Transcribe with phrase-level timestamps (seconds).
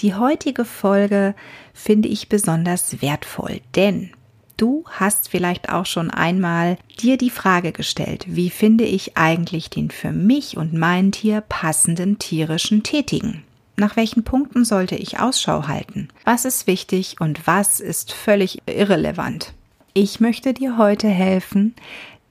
[0.00, 1.34] Die heutige Folge
[1.72, 4.10] finde ich besonders wertvoll, denn
[4.58, 9.90] du hast vielleicht auch schon einmal dir die Frage gestellt, wie finde ich eigentlich den
[9.90, 13.42] für mich und mein Tier passenden tierischen Tätigen?
[13.76, 16.08] Nach welchen Punkten sollte ich Ausschau halten?
[16.24, 19.54] Was ist wichtig und was ist völlig irrelevant?
[19.94, 21.74] Ich möchte dir heute helfen,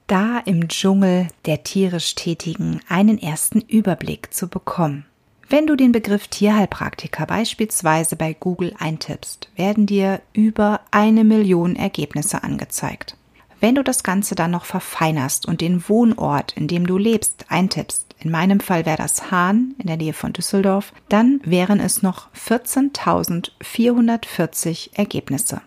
[0.06, 5.06] da im Dschungel der tierisch Tätigen einen ersten Überblick zu bekommen.
[5.48, 12.44] Wenn du den Begriff Tierheilpraktiker beispielsweise bei Google eintippst, werden dir über eine Million Ergebnisse
[12.44, 13.16] angezeigt.
[13.60, 18.16] Wenn du das Ganze dann noch verfeinerst und den Wohnort, in dem du lebst, eintippst,
[18.20, 22.30] in meinem Fall wäre das Hahn in der Nähe von Düsseldorf, dann wären es noch
[22.34, 25.62] 14.440 Ergebnisse.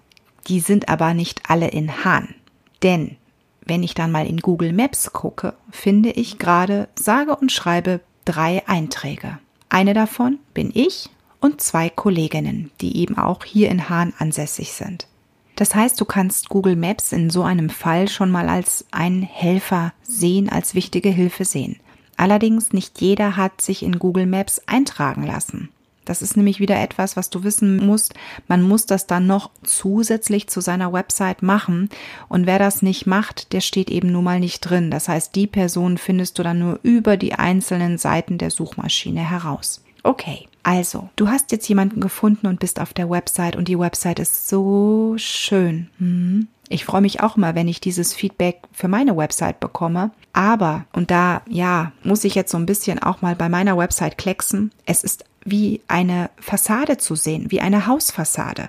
[0.49, 2.35] Die sind aber nicht alle in Hahn.
[2.83, 3.17] Denn
[3.65, 8.67] wenn ich dann mal in Google Maps gucke, finde ich gerade sage und schreibe drei
[8.67, 9.39] Einträge.
[9.69, 15.07] Eine davon bin ich und zwei Kolleginnen, die eben auch hier in Hahn ansässig sind.
[15.57, 19.93] Das heißt, du kannst Google Maps in so einem Fall schon mal als einen Helfer
[20.03, 21.77] sehen, als wichtige Hilfe sehen.
[22.17, 25.69] Allerdings nicht jeder hat sich in Google Maps eintragen lassen.
[26.09, 28.15] Das ist nämlich wieder etwas, was du wissen musst.
[28.47, 31.91] Man muss das dann noch zusätzlich zu seiner Website machen.
[32.29, 34.91] Und wer das nicht macht, der steht eben nun mal nicht drin.
[34.91, 39.83] Das heißt, die Person findest du dann nur über die einzelnen Seiten der Suchmaschine heraus.
[40.03, 44.19] Okay, also, du hast jetzt jemanden gefunden und bist auf der Website und die Website
[44.19, 45.89] ist so schön.
[45.99, 46.49] Hm.
[46.69, 50.11] Ich freue mich auch immer, wenn ich dieses Feedback für meine Website bekomme.
[50.33, 54.19] Aber, und da, ja, muss ich jetzt so ein bisschen auch mal bei meiner Website
[54.19, 58.69] klecksen, es ist wie eine Fassade zu sehen, wie eine Hausfassade.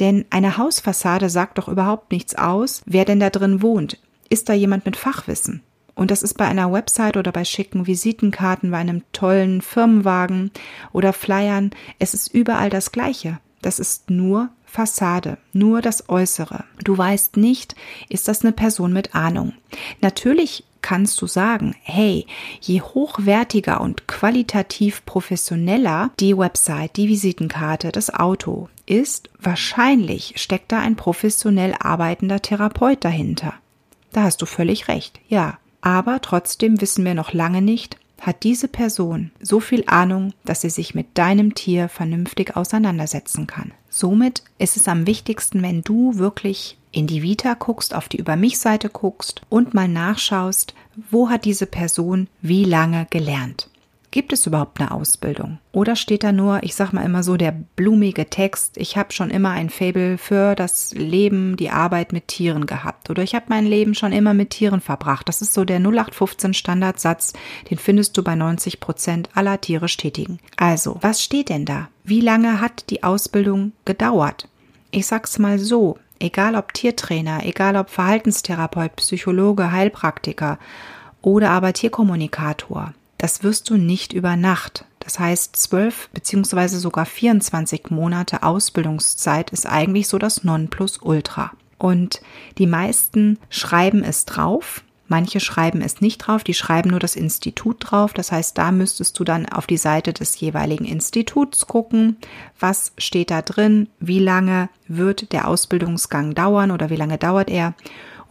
[0.00, 3.98] Denn eine Hausfassade sagt doch überhaupt nichts aus, wer denn da drin wohnt.
[4.28, 5.62] Ist da jemand mit Fachwissen?
[5.94, 10.50] Und das ist bei einer Website oder bei schicken Visitenkarten, bei einem tollen Firmenwagen
[10.92, 11.70] oder Flyern.
[11.98, 13.38] Es ist überall das Gleiche.
[13.62, 16.64] Das ist nur Fassade, nur das Äußere.
[16.84, 17.74] Du weißt nicht,
[18.10, 19.54] ist das eine Person mit Ahnung.
[20.02, 22.26] Natürlich kannst du sagen, hey,
[22.60, 30.80] je hochwertiger und qualitativ professioneller die Website, die Visitenkarte, das Auto ist, wahrscheinlich steckt da
[30.80, 33.54] ein professionell arbeitender Therapeut dahinter.
[34.12, 35.56] Da hast du völlig recht, ja.
[35.80, 40.70] Aber trotzdem wissen wir noch lange nicht, hat diese Person so viel Ahnung, dass sie
[40.70, 43.72] sich mit deinem Tier vernünftig auseinandersetzen kann.
[43.88, 48.36] Somit ist es am wichtigsten, wenn du wirklich in die Vita guckst, auf die Über
[48.36, 50.74] mich Seite guckst und mal nachschaust,
[51.10, 53.68] wo hat diese Person wie lange gelernt.
[54.16, 55.58] Gibt es überhaupt eine Ausbildung?
[55.72, 59.28] Oder steht da nur, ich sag mal immer so, der blumige Text, ich habe schon
[59.28, 63.10] immer ein Fabel für das Leben, die Arbeit mit Tieren gehabt.
[63.10, 65.28] Oder ich habe mein Leben schon immer mit Tieren verbracht.
[65.28, 67.34] Das ist so der 0815 Standardsatz,
[67.68, 70.38] den findest du bei 90 Prozent aller Tiere stetigen.
[70.56, 71.88] Also, was steht denn da?
[72.02, 74.48] Wie lange hat die Ausbildung gedauert?
[74.92, 80.58] Ich sag's mal so, egal ob Tiertrainer, egal ob Verhaltenstherapeut, Psychologe, Heilpraktiker
[81.20, 84.84] oder aber Tierkommunikator das wirst du nicht über Nacht.
[85.00, 91.52] Das heißt, zwölf beziehungsweise sogar 24 Monate Ausbildungszeit ist eigentlich so das Nonplusultra.
[91.78, 92.20] Und
[92.58, 94.82] die meisten schreiben es drauf.
[95.08, 98.12] Manche schreiben es nicht drauf, die schreiben nur das Institut drauf.
[98.12, 102.16] Das heißt, da müsstest du dann auf die Seite des jeweiligen Instituts gucken,
[102.58, 107.74] was steht da drin, wie lange wird der Ausbildungsgang dauern oder wie lange dauert er.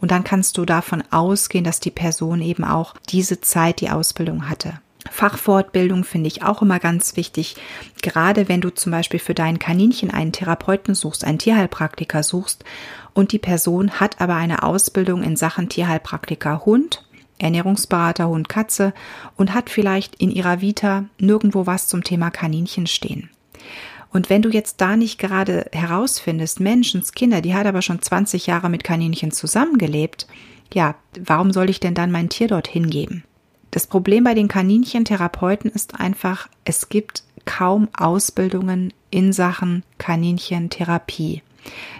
[0.00, 4.48] Und dann kannst du davon ausgehen, dass die Person eben auch diese Zeit die Ausbildung
[4.48, 4.80] hatte.
[5.10, 7.56] Fachfortbildung finde ich auch immer ganz wichtig.
[8.02, 12.64] Gerade wenn du zum Beispiel für dein Kaninchen einen Therapeuten suchst, einen Tierheilpraktiker suchst
[13.14, 17.04] und die Person hat aber eine Ausbildung in Sachen Tierheilpraktiker Hund,
[17.38, 18.92] Ernährungsberater Hund Katze
[19.36, 23.30] und hat vielleicht in ihrer Vita nirgendwo was zum Thema Kaninchen stehen.
[24.16, 28.70] Und wenn du jetzt da nicht gerade herausfindest, Menschenskinder, die hat aber schon 20 Jahre
[28.70, 30.26] mit Kaninchen zusammengelebt,
[30.72, 33.24] ja, warum soll ich denn dann mein Tier dort hingeben?
[33.72, 41.42] Das Problem bei den Kaninchentherapeuten ist einfach, es gibt kaum Ausbildungen in Sachen Kaninchentherapie.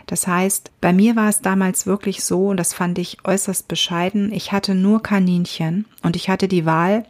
[0.06, 4.32] Das heißt, bei mir war es damals wirklich so, und das fand ich äußerst bescheiden,
[4.32, 7.04] ich hatte nur Kaninchen und ich hatte die Wahl,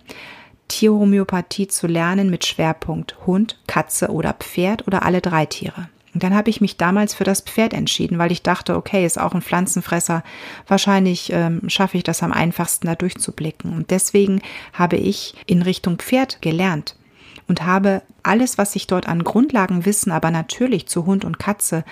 [0.68, 5.88] Tierhomöopathie zu lernen mit Schwerpunkt Hund, Katze oder Pferd oder alle drei Tiere.
[6.16, 9.20] Und dann habe ich mich damals für das Pferd entschieden, weil ich dachte, okay, ist
[9.20, 10.24] auch ein Pflanzenfresser.
[10.66, 13.74] Wahrscheinlich ähm, schaffe ich das am einfachsten, da durchzublicken.
[13.74, 14.40] Und deswegen
[14.72, 16.96] habe ich in Richtung Pferd gelernt
[17.48, 21.84] und habe alles, was ich dort an Grundlagenwissen, aber natürlich zu Hund und Katze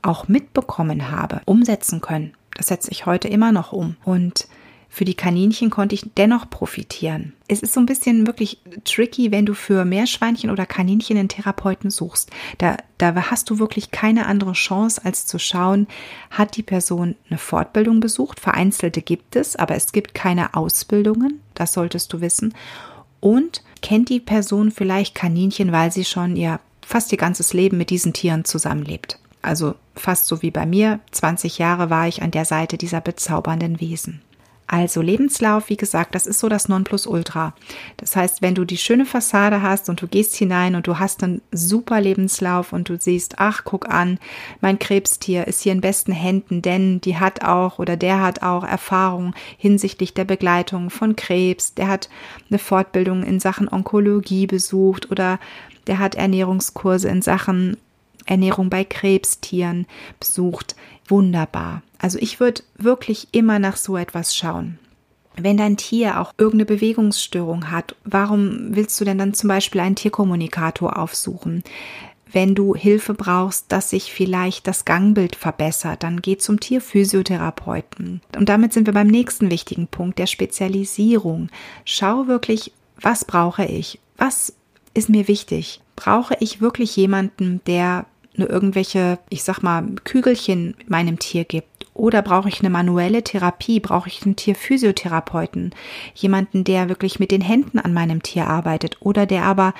[0.00, 2.34] auch mitbekommen habe, umsetzen können.
[2.56, 3.96] Das setze ich heute immer noch um.
[4.04, 4.46] Und
[4.94, 7.32] für die Kaninchen konnte ich dennoch profitieren.
[7.48, 11.90] Es ist so ein bisschen wirklich tricky, wenn du für Meerschweinchen oder Kaninchen einen Therapeuten
[11.90, 12.30] suchst.
[12.58, 15.86] Da, da hast du wirklich keine andere Chance, als zu schauen,
[16.30, 18.38] hat die Person eine Fortbildung besucht?
[18.38, 21.40] Vereinzelte gibt es, aber es gibt keine Ausbildungen.
[21.54, 22.52] Das solltest du wissen.
[23.18, 27.88] Und kennt die Person vielleicht Kaninchen, weil sie schon ihr fast ihr ganzes Leben mit
[27.88, 29.18] diesen Tieren zusammenlebt?
[29.40, 31.00] Also fast so wie bei mir.
[31.12, 34.20] 20 Jahre war ich an der Seite dieser bezaubernden Wesen.
[34.72, 37.52] Also Lebenslauf, wie gesagt, das ist so das Nonplusultra.
[37.98, 41.22] Das heißt, wenn du die schöne Fassade hast und du gehst hinein und du hast
[41.22, 44.18] einen super Lebenslauf und du siehst, ach, guck an,
[44.62, 48.64] mein Krebstier ist hier in besten Händen, denn die hat auch oder der hat auch
[48.64, 52.08] Erfahrung hinsichtlich der Begleitung von Krebs, der hat
[52.48, 55.38] eine Fortbildung in Sachen Onkologie besucht oder
[55.86, 57.76] der hat Ernährungskurse in Sachen
[58.24, 59.86] Ernährung bei Krebstieren
[60.18, 60.76] besucht.
[61.08, 61.82] Wunderbar.
[62.02, 64.78] Also ich würde wirklich immer nach so etwas schauen.
[65.36, 69.96] Wenn dein Tier auch irgendeine Bewegungsstörung hat, warum willst du denn dann zum Beispiel einen
[69.96, 71.62] Tierkommunikator aufsuchen?
[72.30, 78.20] Wenn du Hilfe brauchst, dass sich vielleicht das Gangbild verbessert, dann geh zum Tierphysiotherapeuten.
[78.36, 81.50] Und damit sind wir beim nächsten wichtigen Punkt der Spezialisierung.
[81.84, 84.00] Schau wirklich, was brauche ich?
[84.16, 84.54] Was
[84.92, 85.80] ist mir wichtig?
[85.94, 91.68] Brauche ich wirklich jemanden, der nur irgendwelche, ich sag mal, Kügelchen meinem Tier gibt?
[91.94, 93.80] Oder brauche ich eine manuelle Therapie?
[93.80, 95.74] Brauche ich einen Tierphysiotherapeuten?
[96.14, 99.74] Jemanden, der wirklich mit den Händen an meinem Tier arbeitet oder der aber,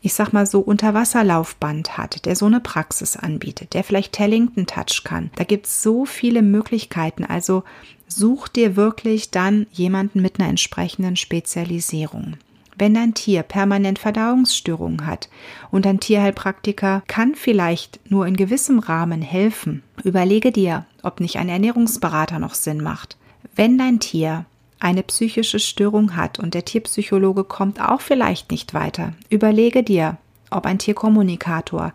[0.00, 5.04] ich sag mal so, Unterwasserlaufband hat, der so eine Praxis anbietet, der vielleicht Tellington Touch
[5.04, 5.30] kann.
[5.36, 7.24] Da gibt es so viele Möglichkeiten.
[7.24, 7.62] Also
[8.08, 12.36] such dir wirklich dann jemanden mit einer entsprechenden Spezialisierung.
[12.76, 15.28] Wenn dein Tier permanent Verdauungsstörungen hat
[15.70, 21.48] und ein Tierheilpraktiker kann vielleicht nur in gewissem Rahmen helfen, überlege dir, ob nicht ein
[21.48, 23.16] Ernährungsberater noch Sinn macht.
[23.54, 24.44] Wenn dein Tier
[24.80, 30.16] eine psychische Störung hat und der Tierpsychologe kommt auch vielleicht nicht weiter, überlege dir,
[30.50, 31.92] ob ein Tierkommunikator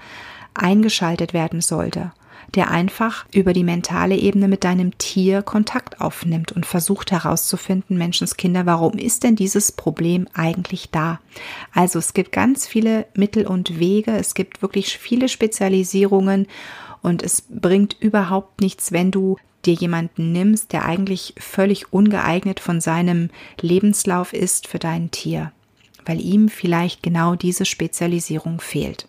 [0.54, 2.12] eingeschaltet werden sollte
[2.56, 8.66] der einfach über die mentale Ebene mit deinem Tier Kontakt aufnimmt und versucht herauszufinden, Menschenskinder,
[8.66, 11.20] warum ist denn dieses Problem eigentlich da?
[11.74, 16.48] Also es gibt ganz viele Mittel und Wege, es gibt wirklich viele Spezialisierungen
[17.02, 22.82] und es bringt überhaupt nichts, wenn du dir jemanden nimmst, der eigentlich völlig ungeeignet von
[22.82, 23.30] seinem
[23.60, 25.52] Lebenslauf ist für dein Tier,
[26.06, 29.08] weil ihm vielleicht genau diese Spezialisierung fehlt.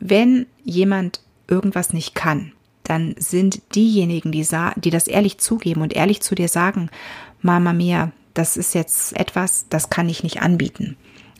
[0.00, 2.52] Wenn jemand irgendwas nicht kann,
[2.82, 4.46] dann sind diejenigen, die,
[4.76, 6.90] die das ehrlich zugeben und ehrlich zu dir sagen,
[7.40, 10.96] Mama mia, das ist jetzt etwas, das kann ich nicht anbieten.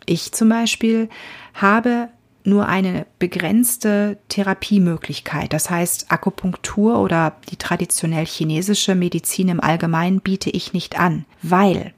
[0.06, 1.08] Ich zum Beispiel
[1.54, 2.08] habe
[2.44, 5.52] nur eine begrenzte Therapiemöglichkeit.
[5.52, 11.94] Das heißt, Akupunktur oder die traditionell chinesische Medizin im Allgemeinen biete ich nicht an, weil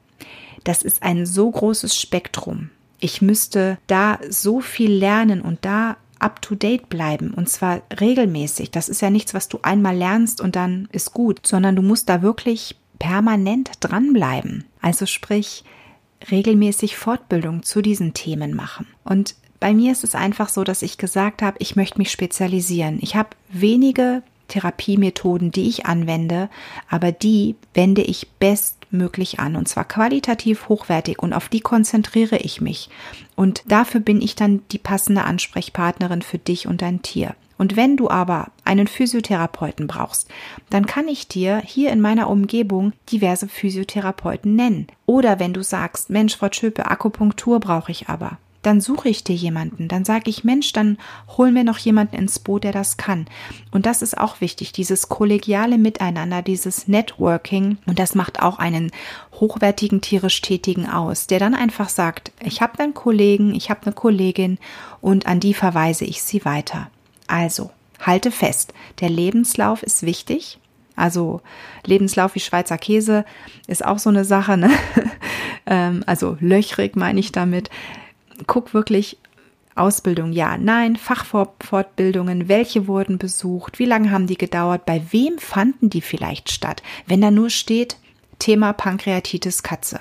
[0.65, 2.71] das ist ein so großes Spektrum.
[2.99, 8.71] Ich müsste da so viel lernen und da up-to-date bleiben und zwar regelmäßig.
[8.71, 12.09] Das ist ja nichts, was du einmal lernst und dann ist gut, sondern du musst
[12.09, 14.65] da wirklich permanent dranbleiben.
[14.81, 15.65] Also sprich,
[16.31, 18.87] regelmäßig Fortbildung zu diesen Themen machen.
[19.05, 22.99] Und bei mir ist es einfach so, dass ich gesagt habe, ich möchte mich spezialisieren.
[23.01, 26.49] Ich habe wenige Therapiemethoden, die ich anwende,
[26.89, 32.61] aber die wende ich bestmöglich an und zwar qualitativ hochwertig und auf die konzentriere ich
[32.61, 32.89] mich.
[33.35, 37.35] Und dafür bin ich dann die passende Ansprechpartnerin für dich und dein Tier.
[37.59, 40.29] Und wenn du aber einen Physiotherapeuten brauchst,
[40.69, 44.89] dann kann ich dir hier in meiner Umgebung diverse Physiotherapeuten nennen.
[45.07, 49.37] Oder wenn du sagst, Mensch, Frau Schöpe, Akupunktur brauche ich aber dann suche ich dir
[49.37, 50.99] jemanden, dann sage ich, Mensch, dann
[51.37, 53.27] hol mir noch jemanden ins Boot, der das kann.
[53.71, 57.79] Und das ist auch wichtig, dieses kollegiale Miteinander, dieses Networking.
[57.87, 58.91] Und das macht auch einen
[59.35, 63.93] hochwertigen tierisch Tätigen aus, der dann einfach sagt, ich habe einen Kollegen, ich habe eine
[63.93, 64.59] Kollegin
[65.01, 66.91] und an die verweise ich sie weiter.
[67.27, 67.71] Also,
[68.01, 70.59] halte fest, der Lebenslauf ist wichtig.
[70.97, 71.43] Also
[71.85, 73.27] Lebenslauf wie Schweizer Käse
[73.67, 74.71] ist auch so eine Sache, ne?
[75.69, 77.71] Ähm, also löchrig meine ich damit
[78.47, 79.19] guck wirklich
[79.75, 85.91] Ausbildung, ja, nein, Fachfortbildungen, welche wurden besucht, wie lange haben die gedauert, bei wem fanden
[85.91, 86.83] die vielleicht statt?
[87.07, 87.99] Wenn da nur steht,
[88.39, 90.01] Thema Pankreatitis Katze.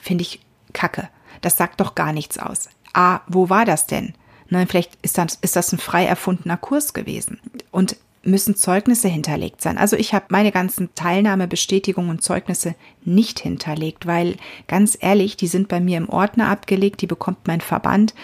[0.00, 0.40] Finde ich
[0.72, 1.08] kacke.
[1.40, 2.68] Das sagt doch gar nichts aus.
[2.92, 4.14] Ah, wo war das denn?
[4.50, 7.40] Ne, vielleicht ist das, ist das ein frei erfundener Kurs gewesen.
[7.70, 7.96] und
[8.28, 9.78] müssen Zeugnisse hinterlegt sein.
[9.78, 15.68] Also ich habe meine ganzen Teilnahmebestätigungen und Zeugnisse nicht hinterlegt, weil ganz ehrlich, die sind
[15.68, 18.14] bei mir im Ordner abgelegt, die bekommt mein Verband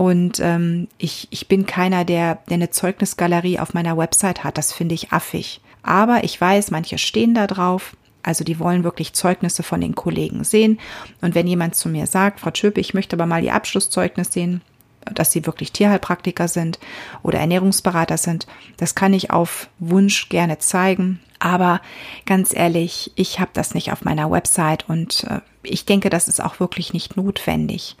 [0.00, 4.56] und ähm, ich, ich bin keiner, der, der eine Zeugnisgalerie auf meiner Website hat.
[4.56, 5.60] Das finde ich affig.
[5.82, 7.96] Aber ich weiß, manche stehen da drauf.
[8.22, 10.78] Also die wollen wirklich Zeugnisse von den Kollegen sehen.
[11.20, 14.62] Und wenn jemand zu mir sagt, Frau Schöpe, ich möchte aber mal Ihr Abschlusszeugnis sehen,
[15.04, 16.78] dass sie wirklich Tierheilpraktiker sind
[17.22, 18.46] oder Ernährungsberater sind.
[18.76, 21.20] Das kann ich auf Wunsch gerne zeigen.
[21.38, 21.80] Aber
[22.26, 26.42] ganz ehrlich, ich habe das nicht auf meiner Website und äh, ich denke, das ist
[26.42, 27.96] auch wirklich nicht notwendig.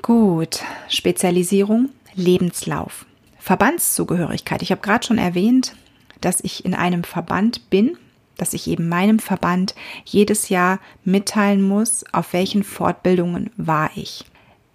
[0.00, 3.04] Gut, Spezialisierung, Lebenslauf,
[3.38, 4.62] Verbandszugehörigkeit.
[4.62, 5.74] Ich habe gerade schon erwähnt,
[6.20, 7.96] dass ich in einem Verband bin,
[8.36, 14.24] dass ich eben meinem Verband jedes Jahr mitteilen muss, auf welchen Fortbildungen war ich.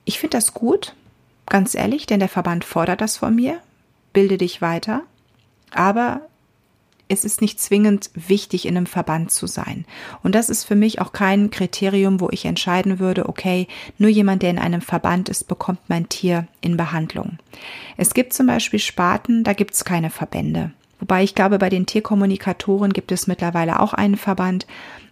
[0.05, 0.95] Ich finde das gut,
[1.49, 3.59] Ganz ehrlich, denn der Verband fordert das von mir.
[4.13, 5.03] Bilde dich weiter.
[5.71, 6.21] Aber
[7.11, 9.85] es ist nicht zwingend wichtig, in einem Verband zu sein.
[10.21, 14.43] Und das ist für mich auch kein Kriterium, wo ich entscheiden würde, okay, nur jemand,
[14.43, 17.39] der in einem Verband ist, bekommt mein Tier in Behandlung.
[17.97, 20.71] Es gibt zum Beispiel Sparten, da gibt es keine Verbände.
[20.99, 24.67] Wobei ich glaube, bei den Tierkommunikatoren gibt es mittlerweile auch einen Verband.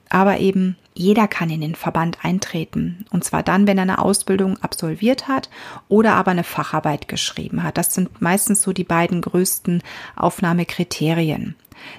[0.09, 3.05] Aber eben jeder kann in den Verband eintreten.
[3.11, 5.49] Und zwar dann, wenn er eine Ausbildung absolviert hat
[5.87, 7.77] oder aber eine Facharbeit geschrieben hat.
[7.77, 9.83] Das sind meistens so die beiden größten
[10.15, 11.55] Aufnahmekriterien.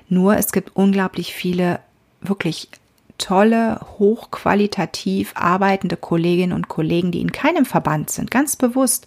[0.08, 1.80] Nur es gibt unglaublich viele
[2.20, 2.68] wirklich
[3.18, 9.06] tolle, hochqualitativ arbeitende Kolleginnen und Kollegen, die in keinem Verband sind, ganz bewusst.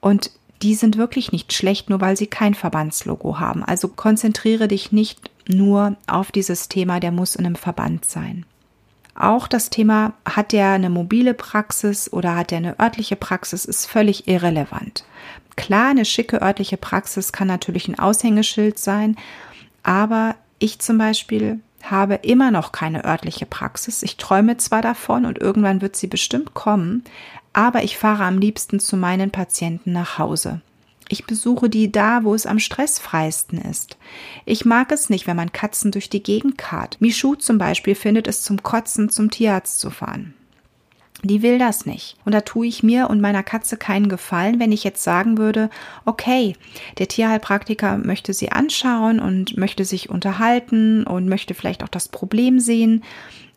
[0.00, 0.30] Und
[0.62, 3.64] die sind wirklich nicht schlecht, nur weil sie kein Verbandslogo haben.
[3.64, 8.46] Also konzentriere dich nicht nur auf dieses Thema, der muss in einem Verband sein.
[9.14, 13.86] Auch das Thema, hat er eine mobile Praxis oder hat er eine örtliche Praxis, ist
[13.86, 15.04] völlig irrelevant.
[15.56, 19.16] Klar, eine schicke örtliche Praxis kann natürlich ein Aushängeschild sein,
[19.84, 24.02] aber ich zum Beispiel habe immer noch keine örtliche Praxis.
[24.02, 27.04] Ich träume zwar davon und irgendwann wird sie bestimmt kommen,
[27.52, 30.60] aber ich fahre am liebsten zu meinen Patienten nach Hause.
[31.08, 33.98] Ich besuche die da, wo es am stressfreisten ist.
[34.46, 37.00] Ich mag es nicht, wenn man Katzen durch die Gegend karrt.
[37.00, 40.34] Michu zum Beispiel findet es zum Kotzen, zum Tierarzt zu fahren.
[41.22, 42.16] Die will das nicht.
[42.24, 45.70] Und da tue ich mir und meiner Katze keinen Gefallen, wenn ich jetzt sagen würde,
[46.04, 46.56] okay,
[46.98, 52.60] der Tierheilpraktiker möchte sie anschauen und möchte sich unterhalten und möchte vielleicht auch das Problem
[52.60, 53.04] sehen.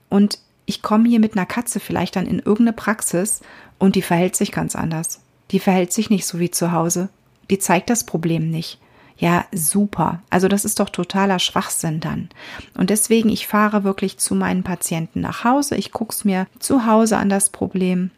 [0.10, 3.42] Und ich komme hier mit einer Katze vielleicht dann in irgendeine Praxis
[3.80, 5.22] und die verhält sich ganz anders.
[5.52, 7.10] Die verhält sich nicht so wie zu Hause
[7.50, 8.80] die zeigt das Problem nicht.
[9.18, 10.22] Ja, super.
[10.30, 12.30] Also das ist doch totaler Schwachsinn dann.
[12.78, 15.76] Und deswegen, ich fahre wirklich zu meinen Patienten nach Hause.
[15.76, 18.12] Ich guck's mir zu Hause an das Problem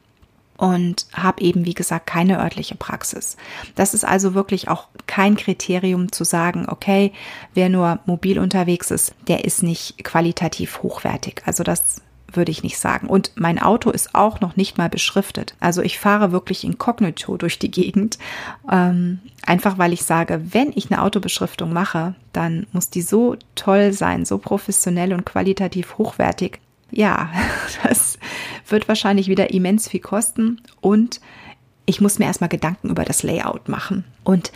[0.58, 3.38] und habe eben, wie gesagt, keine örtliche Praxis.
[3.76, 7.14] Das ist also wirklich auch kein Kriterium zu sagen, okay,
[7.54, 11.44] wer nur mobil unterwegs ist, der ist nicht qualitativ hochwertig.
[11.46, 12.02] Also das
[12.36, 13.08] würde ich nicht sagen.
[13.08, 15.56] Und mein Auto ist auch noch nicht mal beschriftet.
[15.60, 18.18] Also ich fahre wirklich inkognito durch die Gegend.
[18.72, 23.94] Ähm, einfach weil ich sage, wenn ich eine Autobeschriftung mache, dann muss die so toll
[23.94, 26.60] sein, so professionell und qualitativ hochwertig.
[26.92, 27.30] Ja,
[27.84, 28.18] das
[28.68, 31.22] wird wahrscheinlich wieder immens viel kosten und
[31.86, 34.04] ich muss mir erstmal Gedanken über das Layout machen.
[34.24, 34.52] Und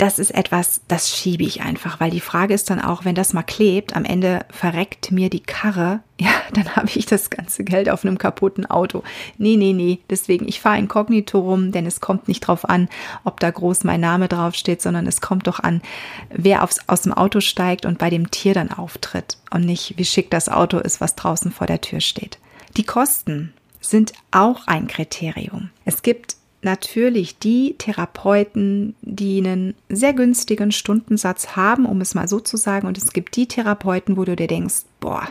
[0.00, 3.34] das ist etwas, das schiebe ich einfach, weil die Frage ist dann auch, wenn das
[3.34, 7.90] mal klebt, am Ende verreckt mir die Karre, ja, dann habe ich das ganze Geld
[7.90, 9.02] auf einem kaputten Auto.
[9.36, 12.88] Nee, nee, nee, deswegen, ich fahre inkognito rum, denn es kommt nicht drauf an,
[13.24, 15.82] ob da groß mein Name draufsteht, sondern es kommt doch an,
[16.30, 20.06] wer aufs, aus dem Auto steigt und bei dem Tier dann auftritt und nicht, wie
[20.06, 22.38] schick das Auto ist, was draußen vor der Tür steht.
[22.78, 23.52] Die Kosten
[23.82, 25.68] sind auch ein Kriterium.
[25.84, 32.40] Es gibt natürlich die Therapeuten, die einen sehr günstigen Stundensatz haben, um es mal so
[32.40, 32.86] zu sagen.
[32.86, 35.28] Und es gibt die Therapeuten, wo du dir denkst, boah,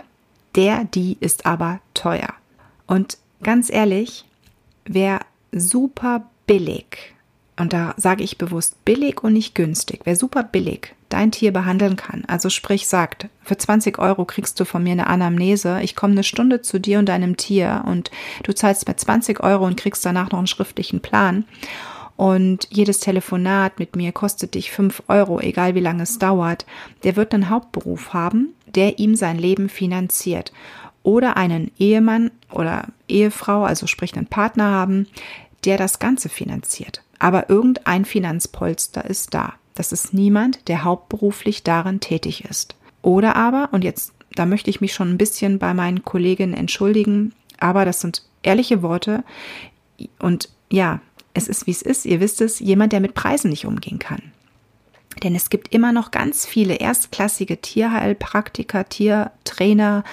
[0.55, 2.33] der, die ist aber teuer.
[2.87, 4.25] Und ganz ehrlich,
[4.85, 5.21] wer
[5.51, 7.13] super billig
[7.59, 11.95] und da sage ich bewusst billig und nicht günstig, wer super billig dein Tier behandeln
[11.95, 16.13] kann, also sprich sagt, für 20 Euro kriegst du von mir eine Anamnese, ich komme
[16.13, 18.11] eine Stunde zu dir und deinem Tier und
[18.43, 21.45] du zahlst mir 20 Euro und kriegst danach noch einen schriftlichen Plan.
[22.15, 26.65] Und jedes Telefonat mit mir kostet dich 5 Euro, egal wie lange es dauert,
[27.03, 30.51] der wird einen Hauptberuf haben, der ihm sein Leben finanziert.
[31.01, 35.07] Oder einen Ehemann oder Ehefrau, also sprich einen Partner haben,
[35.63, 37.03] der das Ganze finanziert.
[37.19, 39.53] Aber irgendein Finanzpolster ist da.
[39.79, 42.75] Das ist niemand, der hauptberuflich darin tätig ist.
[43.01, 47.31] Oder aber, und jetzt, da möchte ich mich schon ein bisschen bei meinen Kolleginnen entschuldigen,
[47.61, 49.23] aber das sind ehrliche Worte
[50.19, 50.99] und ja,
[51.33, 54.33] es ist wie es ist, ihr wisst es, jemand, der mit Preisen nicht umgehen kann.
[55.23, 60.03] Denn es gibt immer noch ganz viele erstklassige Tierheilpraktiker, Tiertrainer,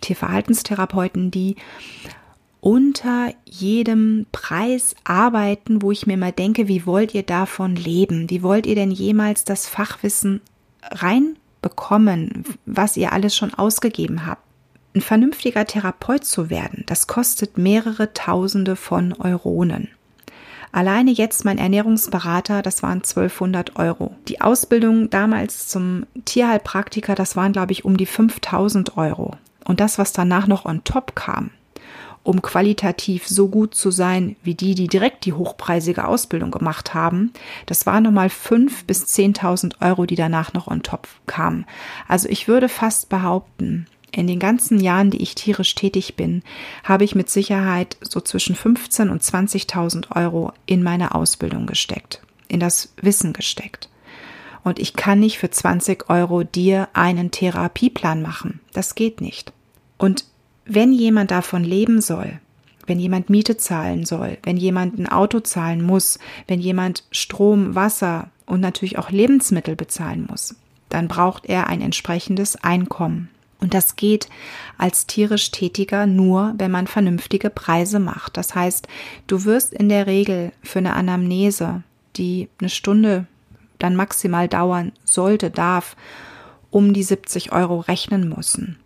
[0.00, 1.56] Tierverhaltenstherapeuten, die
[2.60, 8.28] unter jedem Preis arbeiten, wo ich mir mal denke, wie wollt ihr davon leben?
[8.30, 10.40] Wie wollt ihr denn jemals das Fachwissen
[10.82, 14.42] reinbekommen, was ihr alles schon ausgegeben habt?
[14.94, 19.88] Ein vernünftiger Therapeut zu werden, das kostet mehrere Tausende von Euronen.
[20.72, 24.14] Alleine jetzt mein Ernährungsberater, das waren 1200 Euro.
[24.28, 29.36] Die Ausbildung damals zum Tierheilpraktiker, das waren glaube ich um die 5000 Euro.
[29.64, 31.50] Und das, was danach noch on top kam,
[32.22, 37.32] um qualitativ so gut zu sein wie die, die direkt die hochpreisige Ausbildung gemacht haben,
[37.66, 41.66] das waren nochmal 5.000 bis 10.000 Euro, die danach noch on top kamen.
[42.06, 46.42] Also ich würde fast behaupten, in den ganzen Jahren, die ich tierisch tätig bin,
[46.82, 52.60] habe ich mit Sicherheit so zwischen 15 und 20.000 Euro in meine Ausbildung gesteckt, in
[52.60, 53.88] das Wissen gesteckt.
[54.64, 58.60] Und ich kann nicht für 20 Euro dir einen Therapieplan machen.
[58.72, 59.52] Das geht nicht.
[59.98, 60.24] Und
[60.68, 62.38] wenn jemand davon leben soll,
[62.86, 68.30] wenn jemand Miete zahlen soll, wenn jemand ein Auto zahlen muss, wenn jemand Strom, Wasser
[68.46, 70.54] und natürlich auch Lebensmittel bezahlen muss,
[70.88, 73.28] dann braucht er ein entsprechendes Einkommen.
[73.60, 74.28] Und das geht
[74.76, 78.36] als tierisch Tätiger nur, wenn man vernünftige Preise macht.
[78.36, 78.86] Das heißt,
[79.26, 81.82] du wirst in der Regel für eine Anamnese,
[82.16, 83.26] die eine Stunde
[83.78, 85.96] dann maximal dauern sollte, darf,
[86.70, 88.78] um die 70 Euro rechnen müssen.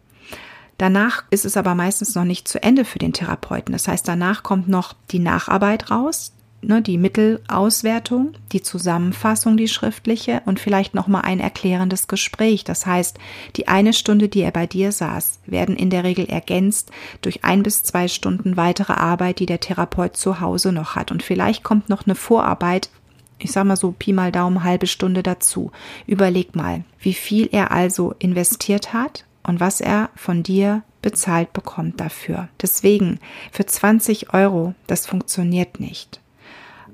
[0.82, 3.70] Danach ist es aber meistens noch nicht zu Ende für den Therapeuten.
[3.70, 10.42] Das heißt, danach kommt noch die Nacharbeit raus ne, die Mittelauswertung, die Zusammenfassung, die schriftliche
[10.44, 12.64] und vielleicht nochmal ein erklärendes Gespräch.
[12.64, 13.16] Das heißt,
[13.54, 17.62] die eine Stunde, die er bei dir saß, werden in der Regel ergänzt durch ein
[17.62, 21.12] bis zwei Stunden weitere Arbeit, die der Therapeut zu Hause noch hat.
[21.12, 22.90] Und vielleicht kommt noch eine Vorarbeit,
[23.38, 25.70] ich sag mal so Pi mal Daumen, halbe Stunde dazu.
[26.08, 32.00] Überleg mal, wie viel er also investiert hat und was er von dir bezahlt bekommt
[32.00, 32.48] dafür.
[32.60, 33.18] Deswegen,
[33.50, 36.20] für 20 Euro, das funktioniert nicht.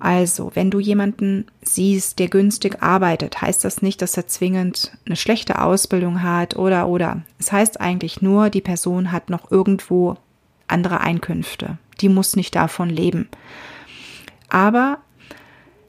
[0.00, 5.16] Also, wenn du jemanden siehst, der günstig arbeitet, heißt das nicht, dass er zwingend eine
[5.16, 7.22] schlechte Ausbildung hat oder oder.
[7.38, 10.16] Es heißt eigentlich nur, die Person hat noch irgendwo
[10.68, 11.78] andere Einkünfte.
[12.00, 13.28] Die muss nicht davon leben.
[14.48, 14.98] Aber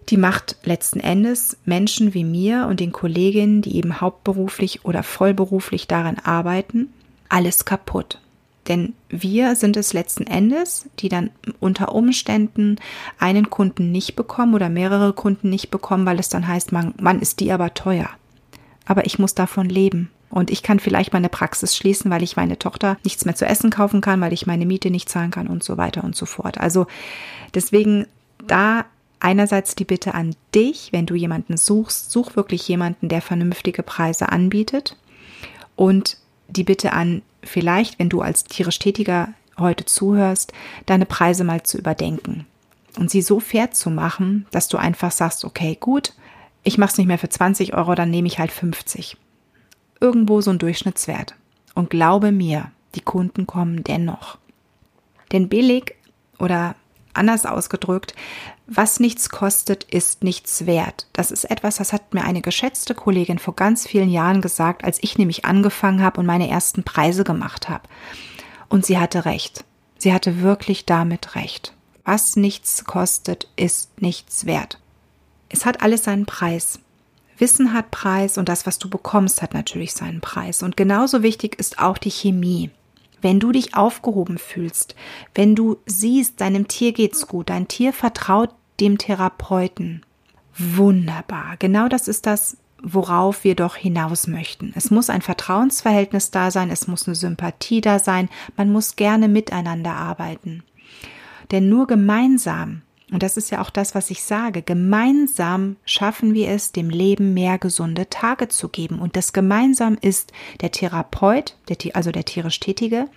[0.10, 5.88] die macht letzten Endes Menschen wie mir und den Kolleginnen, die eben hauptberuflich oder vollberuflich
[5.88, 6.92] darin arbeiten,
[7.30, 8.20] alles kaputt.
[8.68, 12.78] Denn wir sind es letzten Endes, die dann unter Umständen
[13.18, 17.20] einen Kunden nicht bekommen oder mehrere Kunden nicht bekommen, weil es dann heißt, man, man
[17.20, 18.10] ist die aber teuer.
[18.86, 20.12] Aber ich muss davon leben.
[20.30, 23.72] Und ich kann vielleicht meine Praxis schließen, weil ich meine Tochter nichts mehr zu essen
[23.72, 26.60] kaufen kann, weil ich meine Miete nicht zahlen kann und so weiter und so fort.
[26.60, 26.86] Also
[27.56, 28.06] deswegen
[28.46, 28.86] da
[29.20, 34.30] einerseits die Bitte an dich, wenn du jemanden suchst, such wirklich jemanden, der vernünftige Preise
[34.30, 34.96] anbietet.
[35.76, 40.54] Und die Bitte an vielleicht, wenn du als tierisch Tätiger heute zuhörst,
[40.86, 42.46] deine Preise mal zu überdenken
[42.98, 46.14] und sie so fair zu machen, dass du einfach sagst, okay, gut,
[46.64, 49.18] ich mache es nicht mehr für 20 Euro, dann nehme ich halt 50.
[50.00, 51.36] Irgendwo so ein Durchschnittswert.
[51.76, 54.38] Und glaube mir, die Kunden kommen dennoch.
[55.32, 55.96] Denn billig
[56.40, 56.76] oder
[57.14, 58.14] anders ausgedrückt,
[58.68, 61.08] was nichts kostet, ist nichts wert.
[61.14, 65.00] Das ist etwas, das hat mir eine geschätzte Kollegin vor ganz vielen Jahren gesagt, als
[65.02, 67.88] ich nämlich angefangen habe und meine ersten Preise gemacht habe.
[68.68, 69.66] Und sie hatte recht.
[69.98, 71.74] Sie hatte wirklich damit recht.
[72.06, 74.80] Was nichts kostet, ist nichts wert.
[75.50, 76.80] Es hat alles seinen Preis.
[77.38, 80.62] Wissen hat Preis und das, was du bekommst, hat natürlich seinen Preis.
[80.62, 82.70] Und genauso wichtig ist auch die Chemie.
[83.22, 84.96] Wenn du dich aufgehoben fühlst,
[85.36, 90.06] wenn du siehst, deinem Tier geht's gut, dein Tier vertraut dem Therapeuten.
[90.58, 91.56] Wunderbar.
[91.58, 94.74] Genau das ist das, worauf wir doch hinaus möchten.
[94.76, 99.28] Es muss ein Vertrauensverhältnis da sein, es muss eine Sympathie da sein, man muss gerne
[99.28, 100.64] miteinander arbeiten.
[101.52, 106.50] Denn nur gemeinsam, und das ist ja auch das, was ich sage, gemeinsam schaffen wir
[106.50, 109.00] es, dem Leben mehr gesunde Tage zu geben.
[109.00, 113.08] Und das gemeinsam ist der Therapeut, der, also der tierisch Tätige,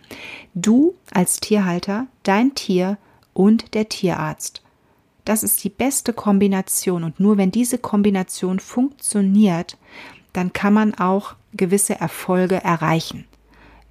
[0.55, 2.97] du als Tierhalter, dein Tier
[3.35, 4.63] und der Tierarzt.
[5.25, 9.77] Das ist die beste Kombination und nur wenn diese Kombination funktioniert,
[10.33, 13.27] dann kann man auch gewisse Erfolge erreichen.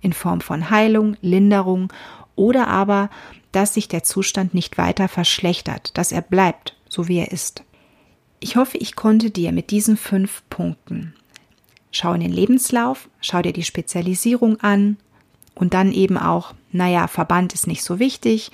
[0.01, 1.93] In Form von Heilung, Linderung
[2.35, 3.11] oder aber,
[3.51, 7.63] dass sich der Zustand nicht weiter verschlechtert, dass er bleibt, so wie er ist.
[8.39, 11.13] Ich hoffe, ich konnte dir mit diesen fünf Punkten
[11.91, 14.97] schau in den Lebenslauf, schau dir die Spezialisierung an
[15.53, 18.51] und dann eben auch, naja, Verband ist nicht so wichtig,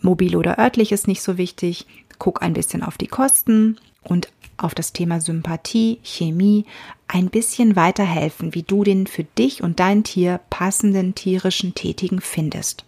[0.00, 1.86] mobil oder örtlich ist nicht so wichtig,
[2.18, 6.66] guck ein bisschen auf die Kosten und auf das Thema Sympathie, Chemie
[7.08, 12.84] ein bisschen weiterhelfen, wie du den für dich und dein Tier passenden tierischen Tätigen findest.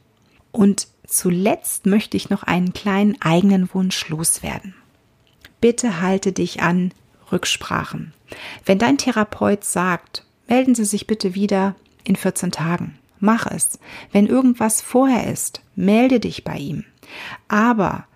[0.52, 4.74] Und zuletzt möchte ich noch einen kleinen eigenen Wunsch loswerden.
[5.60, 6.92] Bitte halte dich an
[7.32, 8.12] Rücksprachen.
[8.64, 13.78] Wenn dein Therapeut sagt, melden Sie sich bitte wieder in 14 Tagen, mach es.
[14.12, 16.84] Wenn irgendwas vorher ist, melde dich bei ihm.
[17.48, 18.06] Aber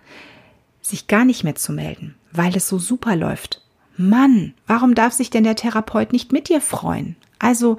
[0.81, 3.61] sich gar nicht mehr zu melden, weil es so super läuft.
[3.97, 7.15] Mann, warum darf sich denn der Therapeut nicht mit dir freuen?
[7.37, 7.77] Also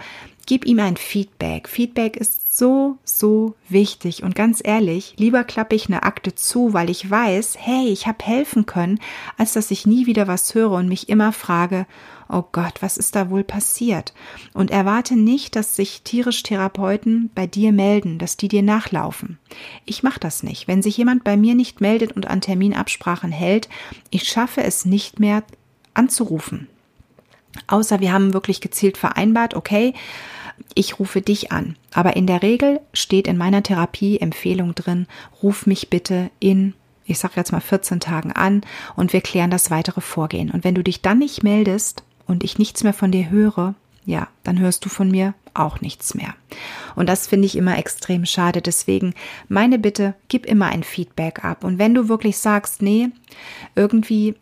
[0.50, 1.68] gib ihm ein Feedback.
[1.68, 4.24] Feedback ist so, so wichtig.
[4.24, 8.24] Und ganz ehrlich, lieber klappe ich eine Akte zu, weil ich weiß, hey, ich habe
[8.24, 8.98] helfen können,
[9.36, 11.86] als dass ich nie wieder was höre und mich immer frage,
[12.28, 14.12] oh Gott, was ist da wohl passiert?
[14.52, 19.38] Und erwarte nicht, dass sich tierisch Therapeuten bei dir melden, dass die dir nachlaufen.
[19.84, 20.66] Ich mache das nicht.
[20.66, 23.68] Wenn sich jemand bei mir nicht meldet und an Terminabsprachen hält,
[24.10, 25.44] ich schaffe es nicht mehr
[25.94, 26.66] anzurufen.
[27.66, 29.94] Außer wir haben wirklich gezielt vereinbart, okay,
[30.74, 31.76] ich rufe dich an.
[31.92, 35.06] Aber in der Regel steht in meiner Therapie-Empfehlung drin,
[35.42, 38.62] ruf mich bitte in, ich sage jetzt mal 14 Tagen an
[38.96, 40.50] und wir klären das weitere Vorgehen.
[40.50, 43.74] Und wenn du dich dann nicht meldest und ich nichts mehr von dir höre,
[44.06, 46.34] ja, dann hörst du von mir auch nichts mehr.
[46.96, 48.62] Und das finde ich immer extrem schade.
[48.62, 49.14] Deswegen
[49.48, 51.64] meine Bitte, gib immer ein Feedback ab.
[51.64, 53.08] Und wenn du wirklich sagst, nee,
[53.74, 54.36] irgendwie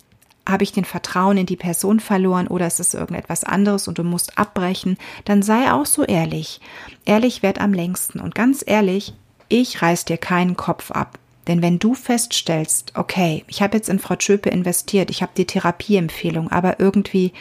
[0.49, 4.05] habe ich den Vertrauen in die Person verloren oder ist es irgendetwas anderes und du
[4.05, 6.61] musst abbrechen, dann sei auch so ehrlich.
[7.05, 8.19] Ehrlich wird am längsten.
[8.19, 9.13] Und ganz ehrlich,
[9.49, 11.19] ich reiß dir keinen Kopf ab.
[11.47, 15.47] Denn wenn du feststellst, okay, ich habe jetzt in Frau Schöpe investiert, ich habe die
[15.47, 17.33] Therapieempfehlung, aber irgendwie,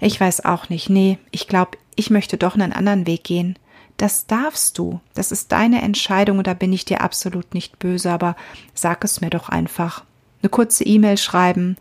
[0.00, 3.58] ich weiß auch nicht, nee, ich glaube, ich möchte doch einen anderen Weg gehen.
[3.98, 5.00] Das darfst du.
[5.14, 8.36] Das ist deine Entscheidung und da bin ich dir absolut nicht böse, aber
[8.74, 10.04] sag es mir doch einfach.
[10.42, 11.76] Eine kurze E-Mail schreiben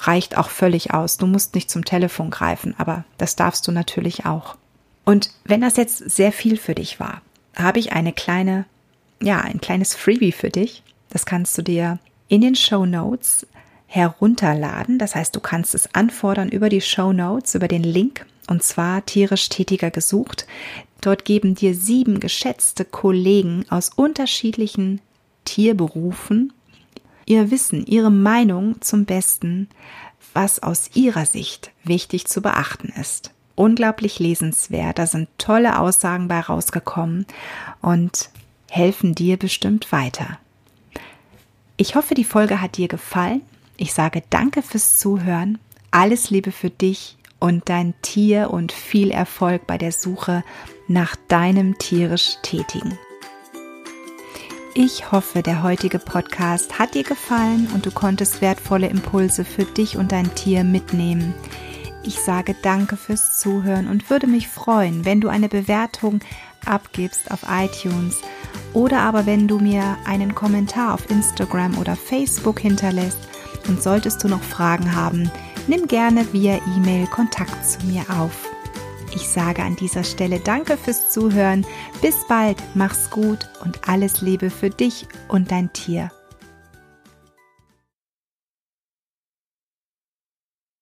[0.00, 1.18] reicht auch völlig aus.
[1.18, 4.56] Du musst nicht zum Telefon greifen, aber das darfst du natürlich auch.
[5.04, 7.20] Und wenn das jetzt sehr viel für dich war,
[7.54, 8.64] habe ich eine kleine,
[9.20, 10.82] ja, ein kleines Freebie für dich.
[11.10, 11.98] Das kannst du dir
[12.28, 13.46] in den Show Notes
[13.86, 14.98] herunterladen.
[14.98, 19.04] Das heißt, du kannst es anfordern über die Show Notes, über den Link, und zwar
[19.04, 20.46] tierisch tätiger gesucht.
[21.02, 25.00] Dort geben dir sieben geschätzte Kollegen aus unterschiedlichen
[25.44, 26.52] Tierberufen
[27.26, 29.68] ihr Wissen, ihre Meinung zum Besten,
[30.32, 33.32] was aus ihrer Sicht wichtig zu beachten ist.
[33.54, 37.26] Unglaublich lesenswert, da sind tolle Aussagen bei rausgekommen
[37.80, 38.30] und
[38.70, 40.38] helfen dir bestimmt weiter.
[41.76, 43.42] Ich hoffe, die Folge hat dir gefallen.
[43.76, 45.58] Ich sage danke fürs Zuhören.
[45.90, 50.42] Alles Liebe für dich und dein Tier und viel Erfolg bei der Suche
[50.88, 52.98] nach deinem tierisch Tätigen.
[54.78, 59.96] Ich hoffe, der heutige Podcast hat dir gefallen und du konntest wertvolle Impulse für dich
[59.96, 61.32] und dein Tier mitnehmen.
[62.02, 66.20] Ich sage danke fürs Zuhören und würde mich freuen, wenn du eine Bewertung
[66.66, 68.20] abgibst auf iTunes
[68.74, 73.18] oder aber wenn du mir einen Kommentar auf Instagram oder Facebook hinterlässt.
[73.68, 75.30] Und solltest du noch Fragen haben,
[75.68, 78.45] nimm gerne via E-Mail Kontakt zu mir auf.
[79.16, 81.66] Ich sage an dieser Stelle Danke fürs Zuhören.
[82.02, 86.10] Bis bald, mach's gut und alles Liebe für dich und dein Tier.